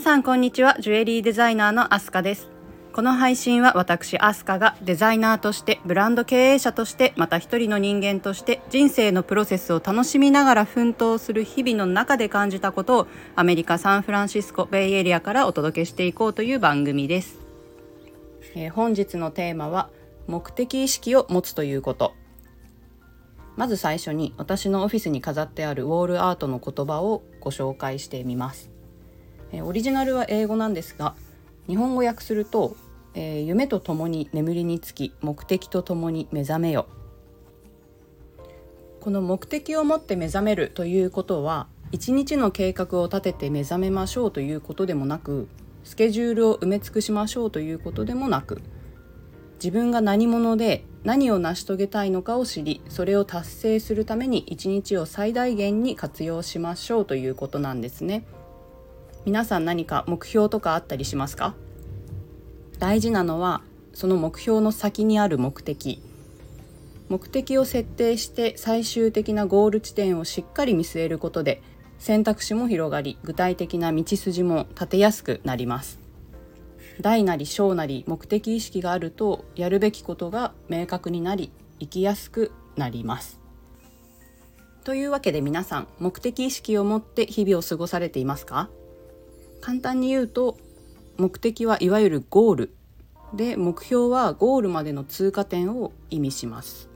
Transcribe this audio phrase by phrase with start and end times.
[0.00, 0.76] さんこんにちは。
[0.80, 2.48] ジュエリーデザイナーのアスカです。
[2.94, 17.38] この配信は私アスカがデザイナーとしてブランド経営者としてまた一人の人間として人生のプロセスを楽しみながら奮闘する日々の中で感じたことをアメリカ・サンフランシスコベイエリアからお届けしていこうという番組です、
[18.54, 19.90] えー、本日のテーマは
[20.26, 22.14] 目的意識を持つということ。
[23.56, 28.70] まず最初に私のオフィスに飾ってあるウォールアートの言葉をご紹介してみます。
[29.52, 31.14] えオリジナルは英語なんですが
[31.66, 32.76] 日本語訳すると、
[33.14, 36.86] えー、夢とともに眠りにつき目的とともに目覚めよ
[39.00, 45.48] この目的を持って目覚めるということは一日の計画を立てて目覚めましょうということでもなく
[45.82, 48.62] スケジュールを埋め尽くしましょうということでもなく
[49.54, 58.24] 自分が何者で何を成し遂げたいのかを知りそれを達成するために一日を最大限に活用しましょうということなんですね。
[59.26, 61.54] 皆さん何か目標とかあったりしますか？
[62.78, 63.62] 大事なのは
[63.92, 66.02] その目標の先にある目的。
[67.08, 71.60] 目的を設定して最終的なゴール地点をしっかり見据えることで
[71.98, 75.98] 選択肢も広がり具体的な道筋も立てやすくなります。
[77.00, 83.38] 大なり小なり目的意識があるとやるべきことが明確になり生きやすくなります。
[84.84, 88.70] というわけで皆さん目的意識を持って日々を過ごされていますか？
[89.60, 90.58] 簡単に言うと
[91.16, 92.74] 目的はいわゆるゴール。
[93.34, 96.88] で目標はゴールまでの通過点を意味します。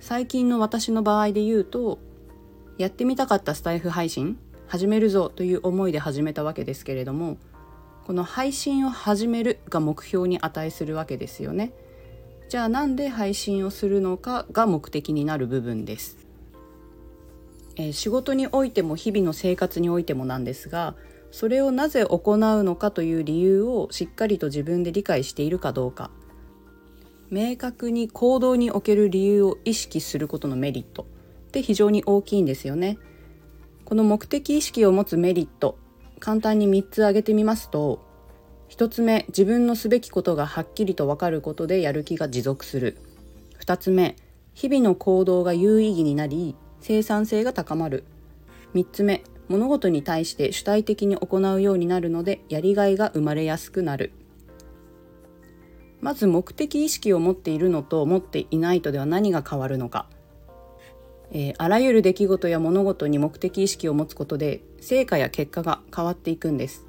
[0.00, 1.98] 最近の私の場合で言うと
[2.78, 7.38] やってみたかったスタイフ配信始めるぞという思いで始めたわけですけれども
[8.06, 11.72] この配信を始めるが目標に値するわけですよね。
[12.48, 16.16] じゃあなんで配信をするのかが目的になる部分です、
[17.74, 20.94] えー、仕事においても日々の生活においてもなんですが
[21.30, 26.10] それをなぜ行うのかという理由をしっかりと自分で理解しているかどうか。
[27.30, 31.06] 明確に行動における理由を意識することのメリット
[31.48, 32.98] って非常に大きいんですよね。
[33.84, 35.78] この目的意識を持つメリット
[36.18, 38.04] 簡単に3つ挙げてみますと
[38.68, 42.98] 1つ目自分のすべきことがはっきりと分かることでやる気が持続する。
[43.60, 44.16] 2つ目
[44.54, 48.04] 日々の行動が有意義になり生産性が高まる。
[48.74, 54.12] 3つ目物事に対して主体的に行うようになるのでやりがいが生まれやすくなる。
[56.00, 60.06] まず目的意識を持っているのと持っていないとでは何が変わるのか、
[61.32, 66.86] えー、あらゆる出来事や物事に目的意識を持つことで成果や結果が変わっていくんです。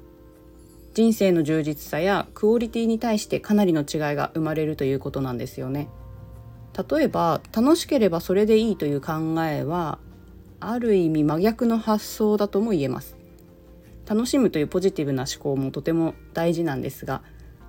[0.94, 5.88] 人生の充実さやクオリティに対してかなりの違いが生まれるということなんですよね。
[6.90, 9.12] 例えば楽しければそれでいいという考
[9.44, 9.98] えは
[10.60, 13.16] ある意味真逆の発想だとも言えます。
[14.08, 17.20] 楽しむというポジティブな思考もとても大事なんですが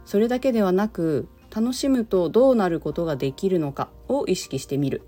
[0.05, 5.01] それだけではなく楽しむとどうなることができるのかを意識してみる。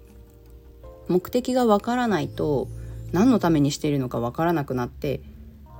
[1.07, 2.67] 目的がわからないと
[3.11, 5.21] 何のためにしているのかわからなくなって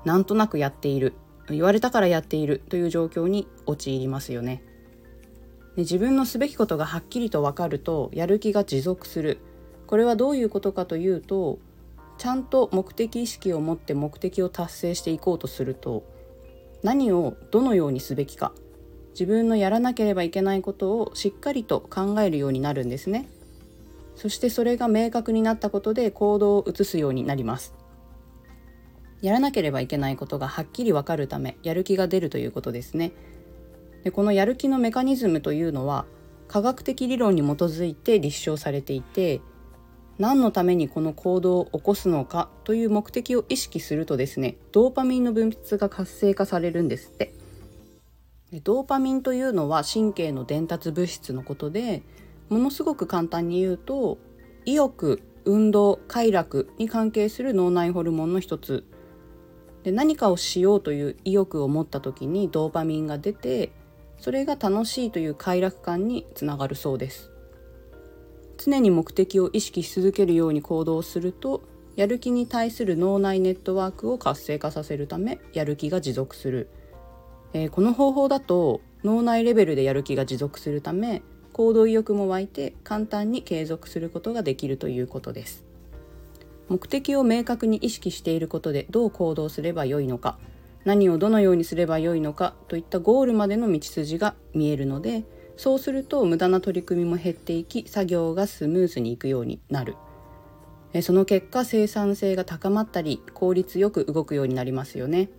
[0.04, 1.14] なんとなくやっている
[1.50, 4.64] 言われたからやっているという状況に陥りますよね。
[5.76, 9.40] で自分のすべきことがはっきりと分かるとやる気が持続する。
[9.88, 11.60] これはどういうことかというと
[12.22, 16.04] ちゃんと目的意識を持って目的を達成していこうとすると
[16.84, 18.52] 何をどのようにすべきか
[19.14, 23.28] 自分のやらなければいけないことをしっかりと考えるようになるんですね。
[24.16, 27.74] そしてそれが明確になったことで行動を移すようになります。
[29.24, 33.14] やらなければいけないことがはっきりわかるためやる気が出るということですね。
[34.04, 36.06] でこのやる気のメカニズムというのは
[36.48, 39.42] 科学的理論に基づいて立証されていて
[40.22, 47.34] 何のためにこの行動を起こすのかという目的を意識するとですねドーパミンの分泌が活性化されるんですって。
[48.64, 52.04] ドーパミンというのは神経の伝達物質のことで
[52.50, 54.20] ものすごく簡単に言うと
[54.66, 58.84] 意欲運動快楽に関係する脳内ホルモンの一つ。
[59.82, 63.72] で何かをしようという意欲を持った時にドーパミンが出て
[64.20, 67.32] それが楽しいという快楽感につながるそうです。
[68.64, 71.64] 常に目的を意識し続けるように行動すると
[71.96, 76.70] やる気に対する脳内ネットワークを活性化させるためやる気が持続する、
[77.54, 81.22] えー、この方法だと脳内レベルでやる気が持続するため
[81.54, 85.66] 行動意欲も湧いて簡単に継続することができるということです。
[86.72, 90.38] 目的を明確に意識していることでどう行動すればよいのか
[90.86, 95.26] 何をどのようにすればよいのかといったゴールまでの道筋が見えるので
[95.58, 99.96] そうすると無駄な取り組みも減っていき作業がスムーズにいくようになる。
[101.02, 105.30] その結果生産性が高まったり効率よく動くようになりますよね。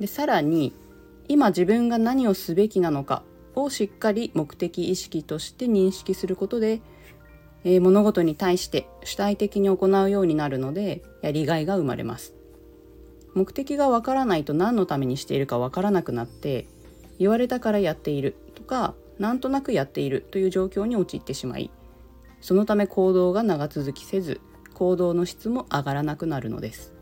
[0.00, 0.72] でさらに
[1.28, 3.22] 今自分が何をすべきなのか
[3.54, 6.80] をしっかり目的意識として認識することで、
[7.64, 12.34] えー、物事に対して主体的に行うようになるのでやりがいが生まれます。
[13.34, 16.66] 目的がわからないと何のためにしているかわからなくなって
[17.18, 21.70] 言われたからやっているとかなんとなくやっているという状況に陥ってしまい
[22.40, 24.40] そのため行動が長続きせず
[24.74, 26.92] 行動の質も上がらなくなるのです。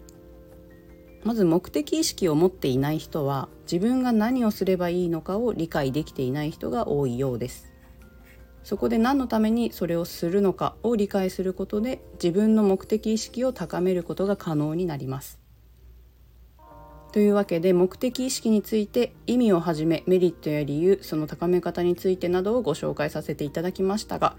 [1.25, 7.73] まず目的意識を持っていない人は自分が何をすればいいのかを理解できていない人が多いようです。
[8.63, 15.39] そこで何のためにそれをするのかを理解することで自分の目的意識を高めることが可能になります。
[17.13, 24.37] というわけで目的意識について意味をはじめメリットや理由その高め方についてなどをご紹介させていただきましたが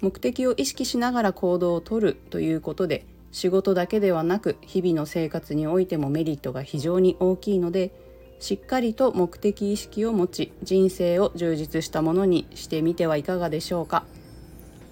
[0.00, 7.92] 目的を意識しながら行動をとるということで仕事だけではなく日々の生活においてもメリットが非常に大きいので
[8.38, 14.04] しっかりと目的意識を持ち人生を充実したものにしてみてはいかがでしょうか。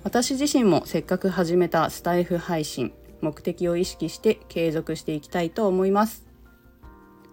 [0.04, 6.31] 私自身もせっかく始めたスタイフ配信目的を意識して継続していきたいと思います。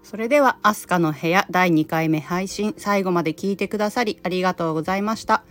[0.03, 5.43] それでは「アスカの部屋」第2回目配信最後まで聞いてくださりありがとうございました。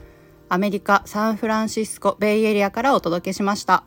[0.49, 3.85] アメリカサンフランシスコベイエリアからお届けしました。